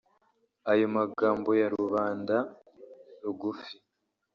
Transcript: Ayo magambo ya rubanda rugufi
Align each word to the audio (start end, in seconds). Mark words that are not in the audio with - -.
Ayo 0.71 0.85
magambo 0.97 1.49
ya 1.61 1.67
rubanda 1.75 2.35
rugufi 3.23 3.75